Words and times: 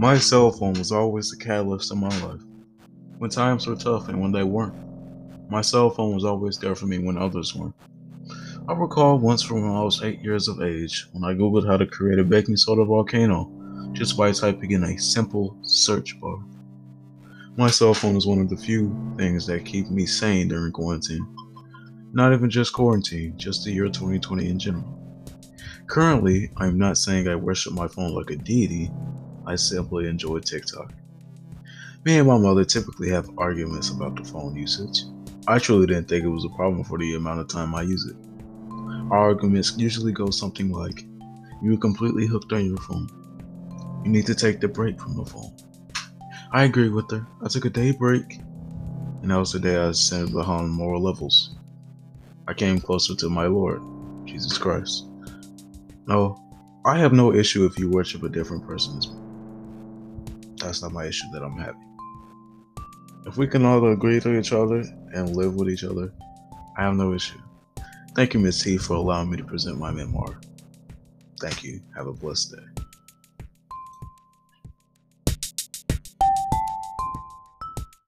My 0.00 0.16
cell 0.16 0.52
phone 0.52 0.74
was 0.74 0.92
always 0.92 1.28
the 1.28 1.36
catalyst 1.36 1.90
in 1.90 1.98
my 1.98 2.16
life. 2.24 2.40
When 3.18 3.30
times 3.30 3.66
were 3.66 3.74
tough 3.74 4.08
and 4.08 4.20
when 4.20 4.30
they 4.30 4.44
weren't. 4.44 4.76
My 5.50 5.60
cell 5.60 5.90
phone 5.90 6.14
was 6.14 6.24
always 6.24 6.56
there 6.56 6.76
for 6.76 6.86
me 6.86 6.98
when 6.98 7.18
others 7.18 7.52
weren't. 7.56 7.74
I 8.68 8.74
recall 8.74 9.18
once 9.18 9.42
from 9.42 9.62
when 9.62 9.72
I 9.72 9.82
was 9.82 10.00
8 10.00 10.20
years 10.22 10.46
of 10.46 10.62
age 10.62 11.08
when 11.10 11.24
I 11.24 11.34
googled 11.34 11.66
how 11.66 11.76
to 11.76 11.84
create 11.84 12.20
a 12.20 12.24
baking 12.24 12.56
soda 12.56 12.84
volcano 12.84 13.50
just 13.90 14.16
by 14.16 14.30
typing 14.30 14.70
in 14.70 14.84
a 14.84 14.96
simple 14.98 15.58
search 15.62 16.20
bar. 16.20 16.38
My 17.56 17.68
cell 17.68 17.92
phone 17.92 18.16
is 18.16 18.24
one 18.24 18.38
of 18.38 18.48
the 18.48 18.56
few 18.56 18.96
things 19.18 19.48
that 19.48 19.64
keep 19.64 19.90
me 19.90 20.06
sane 20.06 20.46
during 20.46 20.70
quarantine. 20.70 21.26
Not 22.12 22.32
even 22.32 22.50
just 22.50 22.72
quarantine, 22.72 23.36
just 23.36 23.64
the 23.64 23.72
year 23.72 23.86
2020 23.86 24.48
in 24.48 24.60
general. 24.60 24.96
Currently, 25.88 26.52
I'm 26.56 26.78
not 26.78 26.98
saying 26.98 27.26
I 27.26 27.34
worship 27.34 27.72
my 27.72 27.88
phone 27.88 28.14
like 28.14 28.30
a 28.30 28.36
deity, 28.36 28.92
I 29.48 29.56
simply 29.56 30.06
enjoy 30.06 30.40
TikTok. 30.40 30.92
Me 32.04 32.18
and 32.18 32.28
my 32.28 32.36
mother 32.36 32.66
typically 32.66 33.08
have 33.08 33.30
arguments 33.38 33.88
about 33.88 34.14
the 34.14 34.22
phone 34.22 34.54
usage. 34.54 35.04
I 35.46 35.58
truly 35.58 35.86
didn't 35.86 36.06
think 36.06 36.22
it 36.22 36.28
was 36.28 36.44
a 36.44 36.50
problem 36.50 36.84
for 36.84 36.98
the 36.98 37.14
amount 37.14 37.40
of 37.40 37.48
time 37.48 37.74
I 37.74 37.80
use 37.80 38.04
it. 38.04 38.16
Our 39.10 39.30
arguments 39.30 39.78
usually 39.78 40.12
go 40.12 40.28
something 40.28 40.70
like, 40.70 41.02
You're 41.62 41.78
completely 41.78 42.26
hooked 42.26 42.52
on 42.52 42.66
your 42.66 42.76
phone. 42.76 43.08
You 44.04 44.10
need 44.10 44.26
to 44.26 44.34
take 44.34 44.60
the 44.60 44.68
break 44.68 45.00
from 45.00 45.16
the 45.16 45.24
phone. 45.24 45.56
I 46.52 46.64
agree 46.64 46.90
with 46.90 47.10
her. 47.10 47.26
I 47.42 47.48
took 47.48 47.64
a 47.64 47.70
day 47.70 47.92
break, 47.92 48.40
and 49.22 49.30
that 49.30 49.38
was 49.38 49.52
the 49.52 49.60
day 49.60 49.76
I 49.76 49.88
ascended 49.88 50.34
behind 50.34 50.68
moral 50.68 51.02
levels. 51.02 51.56
I 52.46 52.52
came 52.52 52.82
closer 52.82 53.14
to 53.14 53.30
my 53.30 53.46
Lord, 53.46 53.80
Jesus 54.26 54.58
Christ. 54.58 55.06
No, 56.06 56.38
I 56.84 56.98
have 56.98 57.14
no 57.14 57.32
issue 57.32 57.64
if 57.64 57.78
you 57.78 57.88
worship 57.88 58.22
a 58.24 58.28
different 58.28 58.66
person 58.66 58.98
as 58.98 59.08
me. 59.08 59.27
That's 60.60 60.82
not 60.82 60.92
my 60.92 61.06
issue 61.06 61.26
that 61.32 61.42
I'm 61.42 61.58
having. 61.58 61.84
If 63.26 63.36
we 63.36 63.46
can 63.46 63.64
all 63.64 63.92
agree 63.92 64.20
to 64.20 64.38
each 64.38 64.52
other 64.52 64.82
and 65.12 65.36
live 65.36 65.54
with 65.54 65.70
each 65.70 65.84
other, 65.84 66.12
I 66.76 66.82
have 66.82 66.94
no 66.94 67.12
issue. 67.12 67.38
Thank 68.14 68.34
you, 68.34 68.40
Miss 68.40 68.62
T, 68.62 68.78
for 68.78 68.94
allowing 68.94 69.30
me 69.30 69.36
to 69.36 69.44
present 69.44 69.78
my 69.78 69.90
memoir. 69.90 70.40
Thank 71.40 71.62
you. 71.62 71.80
Have 71.96 72.06
a 72.06 72.12
blessed 72.12 72.52
day. 72.56 72.77